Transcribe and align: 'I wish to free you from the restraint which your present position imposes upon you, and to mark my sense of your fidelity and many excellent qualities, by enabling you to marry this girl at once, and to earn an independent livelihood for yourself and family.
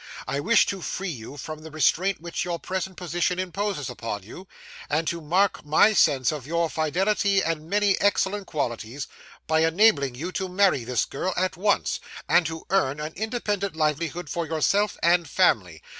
'I 0.27 0.39
wish 0.39 0.65
to 0.65 0.81
free 0.81 1.11
you 1.11 1.37
from 1.37 1.59
the 1.59 1.69
restraint 1.69 2.19
which 2.19 2.43
your 2.43 2.57
present 2.57 2.97
position 2.97 3.37
imposes 3.37 3.87
upon 3.87 4.23
you, 4.23 4.47
and 4.89 5.07
to 5.07 5.21
mark 5.21 5.63
my 5.63 5.93
sense 5.93 6.31
of 6.31 6.47
your 6.47 6.71
fidelity 6.71 7.43
and 7.43 7.69
many 7.69 8.01
excellent 8.01 8.47
qualities, 8.47 9.05
by 9.45 9.59
enabling 9.59 10.15
you 10.15 10.31
to 10.31 10.49
marry 10.49 10.83
this 10.83 11.05
girl 11.05 11.35
at 11.37 11.55
once, 11.55 11.99
and 12.27 12.47
to 12.47 12.65
earn 12.71 12.99
an 12.99 13.13
independent 13.15 13.75
livelihood 13.75 14.27
for 14.27 14.47
yourself 14.47 14.97
and 15.03 15.29
family. 15.29 15.83